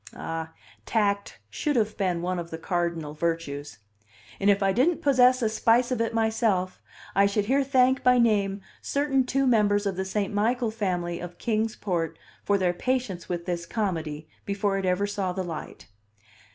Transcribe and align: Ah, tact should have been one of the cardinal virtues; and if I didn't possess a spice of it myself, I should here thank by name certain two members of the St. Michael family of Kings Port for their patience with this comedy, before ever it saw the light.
Ah, 0.15 0.51
tact 0.87 1.37
should 1.51 1.75
have 1.75 1.95
been 1.95 2.23
one 2.23 2.39
of 2.39 2.49
the 2.49 2.57
cardinal 2.57 3.13
virtues; 3.13 3.77
and 4.39 4.49
if 4.49 4.63
I 4.63 4.71
didn't 4.73 5.03
possess 5.03 5.43
a 5.43 5.47
spice 5.47 5.91
of 5.91 6.01
it 6.01 6.11
myself, 6.11 6.81
I 7.13 7.27
should 7.27 7.45
here 7.45 7.63
thank 7.63 8.01
by 8.03 8.17
name 8.17 8.61
certain 8.81 9.27
two 9.27 9.45
members 9.45 9.85
of 9.85 9.97
the 9.97 10.03
St. 10.03 10.33
Michael 10.33 10.71
family 10.71 11.19
of 11.19 11.37
Kings 11.37 11.75
Port 11.75 12.17
for 12.43 12.57
their 12.57 12.73
patience 12.73 13.29
with 13.29 13.45
this 13.45 13.67
comedy, 13.67 14.27
before 14.43 14.75
ever 14.77 15.03
it 15.03 15.07
saw 15.09 15.33
the 15.33 15.43
light. 15.43 15.85